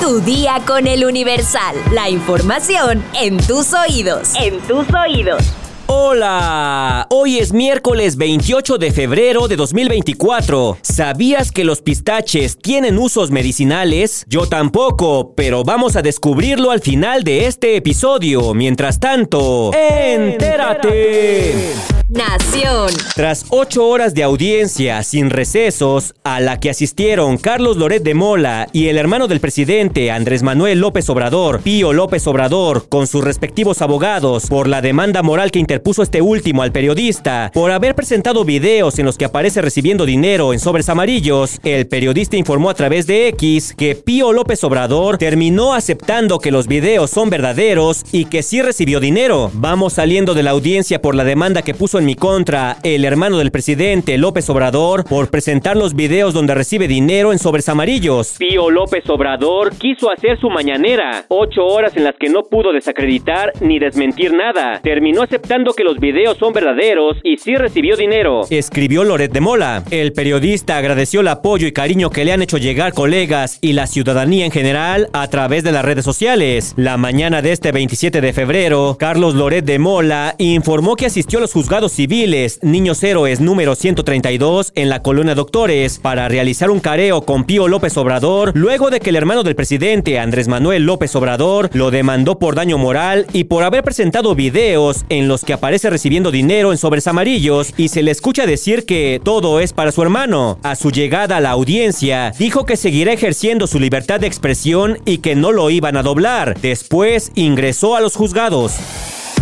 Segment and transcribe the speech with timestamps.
[0.00, 1.76] Tu día con el Universal.
[1.92, 4.32] La información en tus oídos.
[4.34, 5.42] En tus oídos.
[5.86, 10.78] Hola, hoy es miércoles 28 de febrero de 2024.
[10.82, 14.24] ¿Sabías que los pistaches tienen usos medicinales?
[14.28, 18.54] Yo tampoco, pero vamos a descubrirlo al final de este episodio.
[18.54, 21.72] Mientras tanto, entérate.
[22.14, 22.90] Nación.
[23.16, 28.68] Tras ocho horas de audiencia sin recesos, a la que asistieron Carlos Loret de Mola
[28.72, 33.82] y el hermano del presidente Andrés Manuel López Obrador, Pío López Obrador, con sus respectivos
[33.82, 39.00] abogados, por la demanda moral que interpuso este último al periodista, por haber presentado videos
[39.00, 43.26] en los que aparece recibiendo dinero en sobres amarillos, el periodista informó a través de
[43.28, 48.62] X que Pío López Obrador terminó aceptando que los videos son verdaderos y que sí
[48.62, 49.50] recibió dinero.
[49.54, 53.38] Vamos saliendo de la audiencia por la demanda que puso en mi contra el hermano
[53.38, 58.36] del presidente López Obrador por presentar los videos donde recibe dinero en sobres amarillos.
[58.38, 63.52] Pío López Obrador quiso hacer su mañanera, ocho horas en las que no pudo desacreditar
[63.60, 64.80] ni desmentir nada.
[64.82, 68.42] Terminó aceptando que los videos son verdaderos y sí recibió dinero.
[68.50, 69.82] Escribió Loret de Mola.
[69.90, 73.86] El periodista agradeció el apoyo y cariño que le han hecho llegar colegas y la
[73.86, 76.74] ciudadanía en general a través de las redes sociales.
[76.76, 81.42] La mañana de este 27 de febrero, Carlos Loret de Mola informó que asistió a
[81.42, 87.22] los juzgados civiles Niños Héroes número 132 en la colonia Doctores para realizar un careo
[87.22, 91.70] con Pío López Obrador luego de que el hermano del presidente Andrés Manuel López Obrador
[91.72, 96.30] lo demandó por daño moral y por haber presentado videos en los que aparece recibiendo
[96.30, 100.58] dinero en sobres amarillos y se le escucha decir que todo es para su hermano.
[100.62, 105.18] A su llegada a la audiencia, dijo que seguirá ejerciendo su libertad de expresión y
[105.18, 106.60] que no lo iban a doblar.
[106.60, 108.72] Después ingresó a los juzgados.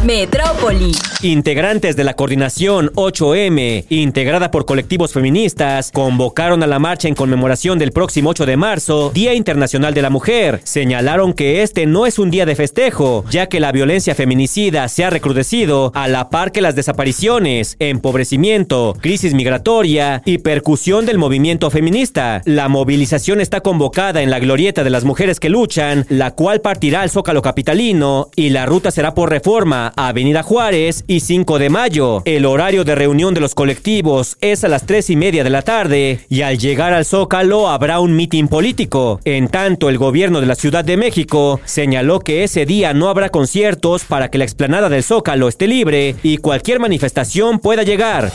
[0.04, 0.92] Metrópoli.
[1.22, 7.78] Integrantes de la coordinación 8M, integrada por colectivos feministas, convocaron a la marcha en conmemoración
[7.78, 10.60] del próximo 8 de marzo, Día Internacional de la Mujer.
[10.64, 15.04] Señalaron que este no es un día de festejo, ya que la violencia feminicida se
[15.04, 21.70] ha recrudecido a la par que las desapariciones, empobrecimiento, crisis migratoria y percusión del movimiento
[21.70, 22.42] feminista.
[22.44, 27.02] La movilización está convocada en la glorieta de las mujeres que luchan, la cual partirá
[27.02, 32.22] al Zócalo Capitalino y la ruta será por reforma Avenida Juárez y 5 de Mayo.
[32.24, 35.62] El horario de reunión de los colectivos es a las 3 y media de la
[35.62, 39.20] tarde y al llegar al Zócalo habrá un mitin político.
[39.24, 43.28] En tanto, el gobierno de la Ciudad de México señaló que ese día no habrá
[43.28, 48.30] conciertos para que la explanada del Zócalo esté libre y cualquier manifestación pueda llegar.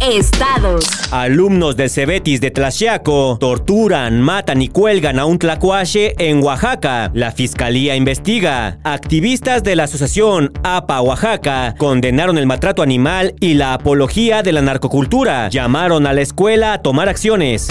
[0.00, 0.84] Estados.
[1.10, 7.10] Alumnos del Cebetis de Tlaxiaco torturan, matan y cuelgan a un tlacuache en Oaxaca.
[7.14, 8.78] La fiscalía investiga.
[8.84, 14.62] Activistas de la asociación APA Oaxaca condenaron el maltrato animal y la apología de la
[14.62, 15.48] narcocultura.
[15.48, 17.68] Llamaron a la escuela a tomar acciones.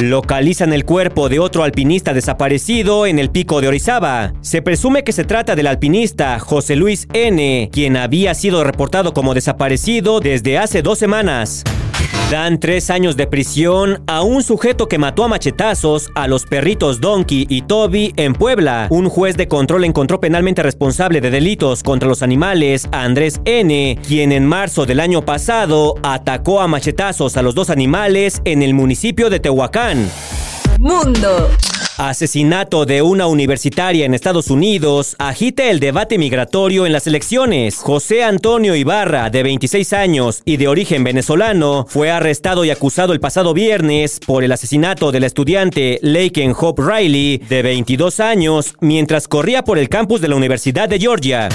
[0.00, 4.32] Localizan el cuerpo de otro alpinista desaparecido en el pico de Orizaba.
[4.40, 9.34] Se presume que se trata del alpinista José Luis N., quien había sido reportado como
[9.34, 11.64] desaparecido desde hace dos semanas.
[12.30, 17.00] Dan tres años de prisión a un sujeto que mató a machetazos a los perritos
[17.00, 18.88] Donkey y Toby en Puebla.
[18.90, 23.98] Un juez de control encontró penalmente responsable de delitos contra los animales a Andrés N.,
[24.08, 28.72] quien en marzo del año pasado atacó a machetazos a los dos animales en el
[28.72, 30.10] municipio de Tehuacán.
[30.80, 31.50] Mundo.
[31.96, 37.76] Asesinato de una universitaria en Estados Unidos agita el debate migratorio en las elecciones.
[37.76, 43.20] José Antonio Ibarra, de 26 años y de origen venezolano, fue arrestado y acusado el
[43.20, 49.62] pasado viernes por el asesinato del estudiante Laken Hope Riley, de 22 años, mientras corría
[49.62, 51.48] por el campus de la Universidad de Georgia.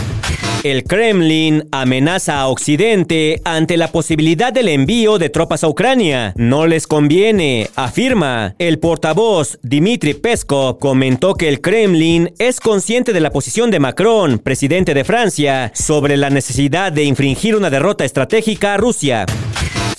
[0.63, 6.33] El Kremlin amenaza a Occidente ante la posibilidad del envío de tropas a Ucrania.
[6.35, 8.55] No les conviene, afirma.
[8.59, 14.37] El portavoz Dmitry Peskov comentó que el Kremlin es consciente de la posición de Macron,
[14.37, 19.25] presidente de Francia, sobre la necesidad de infringir una derrota estratégica a Rusia.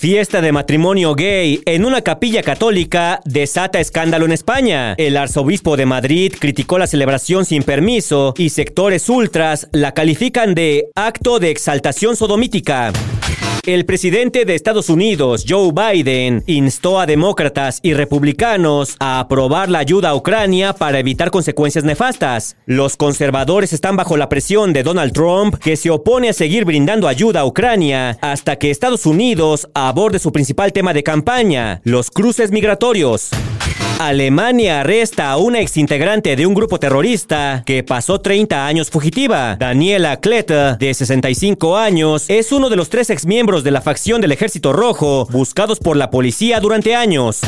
[0.01, 4.95] Fiesta de matrimonio gay en una capilla católica desata escándalo en España.
[4.97, 10.87] El arzobispo de Madrid criticó la celebración sin permiso y sectores ultras la califican de
[10.95, 12.91] acto de exaltación sodomítica.
[13.67, 19.77] El presidente de Estados Unidos, Joe Biden, instó a demócratas y republicanos a aprobar la
[19.77, 22.57] ayuda a Ucrania para evitar consecuencias nefastas.
[22.65, 27.07] Los conservadores están bajo la presión de Donald Trump, que se opone a seguir brindando
[27.07, 32.49] ayuda a Ucrania hasta que Estados Unidos aborde su principal tema de campaña, los cruces
[32.49, 33.29] migratorios.
[33.99, 39.57] Alemania arresta a una exintegrante de un grupo terrorista que pasó 30 años fugitiva.
[39.57, 44.31] Daniela Kleta, de 65 años, es uno de los tres exmiembros de la facción del
[44.31, 47.41] Ejército Rojo buscados por la policía durante años.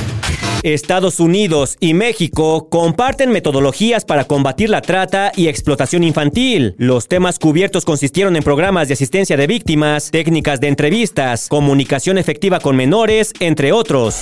[0.64, 6.76] Estados Unidos y México comparten metodologías para combatir la trata y explotación infantil.
[6.78, 12.60] Los temas cubiertos consistieron en programas de asistencia de víctimas, técnicas de entrevistas, comunicación efectiva
[12.60, 14.16] con menores, entre otros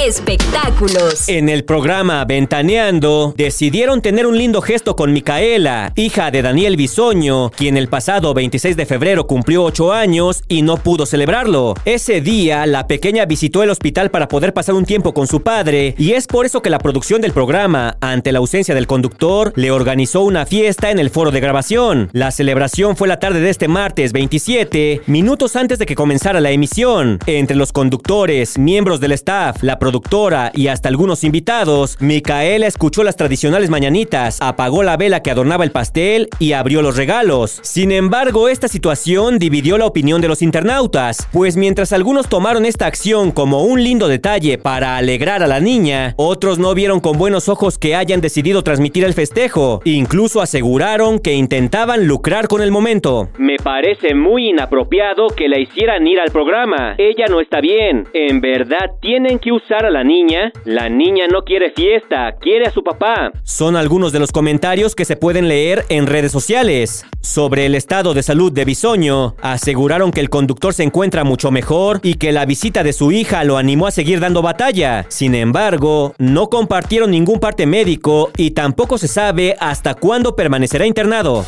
[0.00, 1.28] espectáculos.
[1.28, 7.50] En el programa Ventaneando, decidieron tener un lindo gesto con Micaela, hija de Daniel Bisoño,
[7.50, 11.74] quien el pasado 26 de febrero cumplió 8 años y no pudo celebrarlo.
[11.84, 15.94] Ese día, la pequeña visitó el hospital para poder pasar un tiempo con su padre,
[15.98, 19.70] y es por eso que la producción del programa, ante la ausencia del conductor, le
[19.70, 22.08] organizó una fiesta en el foro de grabación.
[22.12, 26.50] La celebración fue la tarde de este martes 27, minutos antes de que comenzara la
[26.50, 27.18] emisión.
[27.26, 33.16] Entre los conductores, miembros del staff, la productora y hasta algunos invitados, Micaela escuchó las
[33.16, 37.58] tradicionales mañanitas, apagó la vela que adornaba el pastel y abrió los regalos.
[37.64, 42.86] Sin embargo, esta situación dividió la opinión de los internautas, pues mientras algunos tomaron esta
[42.86, 47.48] acción como un lindo detalle para alegrar a la niña, otros no vieron con buenos
[47.48, 49.80] ojos que hayan decidido transmitir el festejo.
[49.84, 53.30] Incluso aseguraron que intentaban lucrar con el momento.
[53.36, 56.94] Me parece muy inapropiado que la hicieran ir al programa.
[56.98, 58.04] Ella no está bien.
[58.12, 62.70] En verdad tienen que usar a la niña, la niña no quiere fiesta, quiere a
[62.70, 63.32] su papá.
[63.42, 67.06] Son algunos de los comentarios que se pueden leer en redes sociales.
[67.20, 72.00] Sobre el estado de salud de Bisoño, aseguraron que el conductor se encuentra mucho mejor
[72.02, 75.06] y que la visita de su hija lo animó a seguir dando batalla.
[75.08, 81.46] Sin embargo, no compartieron ningún parte médico y tampoco se sabe hasta cuándo permanecerá internado.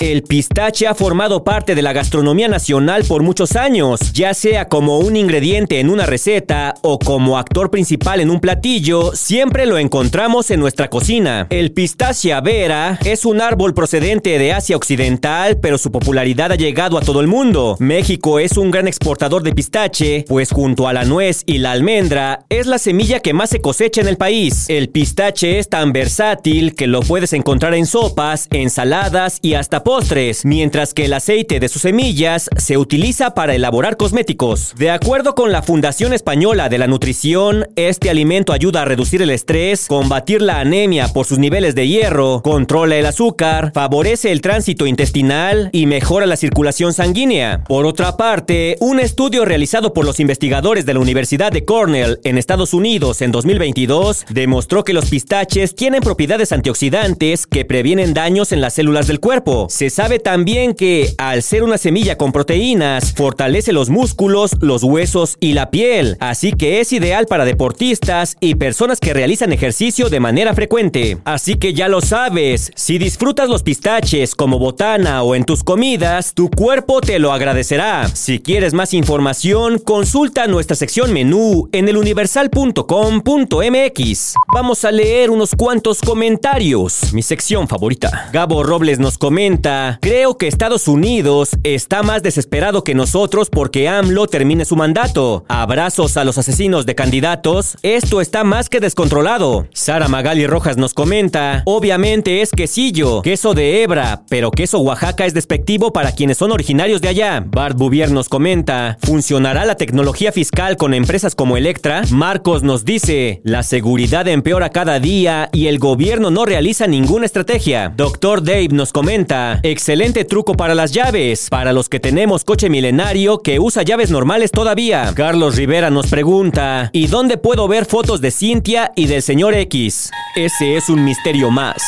[0.00, 4.98] El pistache ha formado parte de la gastronomía nacional por muchos años, ya sea como
[4.98, 10.50] un ingrediente en una receta o como actor principal en un platillo, siempre lo encontramos
[10.50, 11.46] en nuestra cocina.
[11.50, 16.98] El pistache vera es un árbol procedente de Asia Occidental, pero su popularidad ha llegado
[16.98, 17.76] a todo el mundo.
[17.78, 22.44] México es un gran exportador de pistache, pues junto a la nuez y la almendra
[22.48, 24.66] es la semilla que más se cosecha en el país.
[24.68, 30.44] El pistache es tan versátil que lo puedes encontrar en sopas, ensaladas y hasta postres,
[30.44, 34.74] mientras que el aceite de sus semillas se utiliza para elaborar cosméticos.
[34.76, 39.30] De acuerdo con la Fundación Española de la Nutrición, este alimento ayuda a reducir el
[39.30, 44.86] estrés, combatir la anemia por sus niveles de hierro, controla el azúcar, favorece el tránsito
[44.86, 47.64] intestinal y mejora la circulación sanguínea.
[47.64, 52.38] Por otra parte, un estudio realizado por los investigadores de la Universidad de Cornell en
[52.38, 58.60] Estados Unidos en 2022 demostró que los pistaches tienen propiedades antioxidantes que previenen daños en
[58.60, 59.68] las células del cuerpo.
[59.72, 65.38] Se sabe también que, al ser una semilla con proteínas, fortalece los músculos, los huesos
[65.40, 70.20] y la piel, así que es ideal para deportistas y personas que realizan ejercicio de
[70.20, 71.16] manera frecuente.
[71.24, 76.34] Así que ya lo sabes, si disfrutas los pistaches como botana o en tus comidas,
[76.34, 78.08] tu cuerpo te lo agradecerá.
[78.08, 84.34] Si quieres más información, consulta nuestra sección menú en eluniversal.com.mx.
[84.54, 88.28] Vamos a leer unos cuantos comentarios, mi sección favorita.
[88.34, 89.61] Gabo Robles nos comenta
[90.00, 95.44] creo que Estados Unidos está más desesperado que nosotros porque AMLO termine su mandato.
[95.48, 97.76] Abrazos a los asesinos de candidatos.
[97.82, 99.66] Esto está más que descontrolado.
[99.72, 105.34] Sara Magali Rojas nos comenta, obviamente es quesillo, queso de hebra, pero queso Oaxaca es
[105.34, 107.44] despectivo para quienes son originarios de allá.
[107.46, 112.02] Bart Bouvier nos comenta, ¿funcionará la tecnología fiscal con empresas como Electra?
[112.10, 117.92] Marcos nos dice, la seguridad empeora cada día y el gobierno no realiza ninguna estrategia.
[117.96, 123.42] Doctor Dave nos comenta, Excelente truco para las llaves, para los que tenemos coche milenario
[123.42, 125.12] que usa llaves normales todavía.
[125.14, 130.10] Carlos Rivera nos pregunta, ¿y dónde puedo ver fotos de Cintia y del señor X?
[130.36, 131.82] Ese es un misterio más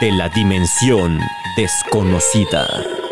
[0.00, 1.20] de la dimensión
[1.56, 3.05] desconocida.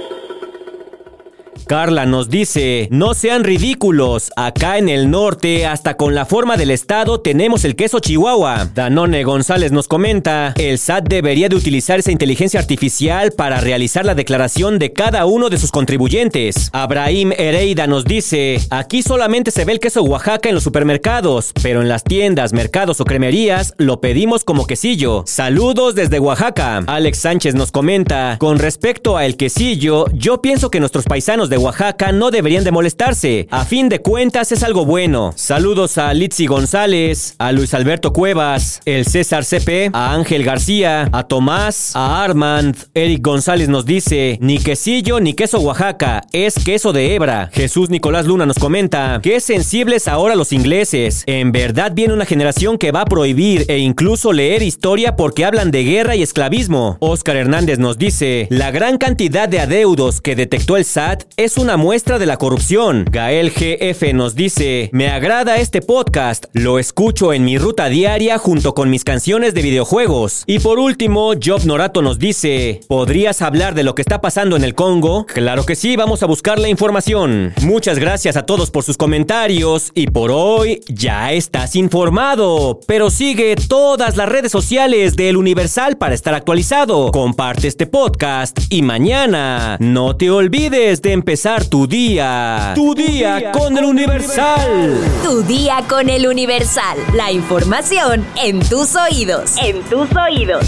[1.66, 6.70] Carla nos dice, no sean ridículos, acá en el norte, hasta con la forma del
[6.70, 8.68] estado, tenemos el queso chihuahua.
[8.74, 14.14] Danone González nos comenta, el SAT debería de utilizar esa inteligencia artificial para realizar la
[14.14, 16.70] declaración de cada uno de sus contribuyentes.
[16.72, 21.80] Abraham Hereida nos dice, aquí solamente se ve el queso Oaxaca en los supermercados, pero
[21.80, 25.24] en las tiendas, mercados o cremerías lo pedimos como quesillo.
[25.26, 26.82] Saludos desde Oaxaca.
[26.86, 31.53] Alex Sánchez nos comenta, con respecto a el quesillo, yo pienso que nuestros paisanos de
[31.54, 33.46] de Oaxaca no deberían de molestarse.
[33.48, 35.32] A fin de cuentas es algo bueno.
[35.36, 41.22] Saludos a Litsi González, a Luis Alberto Cuevas, el César CP, a Ángel García, a
[41.28, 42.76] Tomás, a Armand.
[42.92, 47.50] Eric González nos dice, ni quesillo ni queso Oaxaca, es queso de hebra.
[47.52, 51.22] Jesús Nicolás Luna nos comenta, qué sensibles ahora los ingleses.
[51.26, 55.70] En verdad viene una generación que va a prohibir e incluso leer historia porque hablan
[55.70, 56.96] de guerra y esclavismo.
[56.98, 61.76] Oscar Hernández nos dice, la gran cantidad de adeudos que detectó el SAT es una
[61.76, 63.04] muestra de la corrupción.
[63.10, 68.72] Gael GF nos dice, me agrada este podcast, lo escucho en mi ruta diaria junto
[68.72, 70.44] con mis canciones de videojuegos.
[70.46, 74.64] Y por último, Job Norato nos dice, ¿podrías hablar de lo que está pasando en
[74.64, 75.26] el Congo?
[75.26, 77.52] Claro que sí, vamos a buscar la información.
[77.60, 82.80] Muchas gracias a todos por sus comentarios y por hoy ya estás informado.
[82.86, 87.12] Pero sigue todas las redes sociales del Universal para estar actualizado.
[87.12, 91.33] Comparte este podcast y mañana no te olvides de empezar
[91.68, 92.72] tu día.
[92.74, 95.00] Tu, día, con, el Universal.
[95.22, 96.96] Tu día con el Universal.
[97.12, 99.56] La información en tus oídos.
[99.58, 100.64] En tus oídos.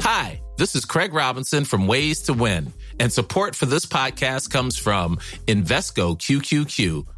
[0.00, 4.78] Hi, this is Craig Robinson from Ways to Win, and support for this podcast comes
[4.78, 7.06] from Invesco QQQ